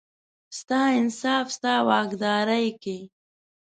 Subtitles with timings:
[0.59, 2.97] ستا انصاف، ستا واکدارۍ کې،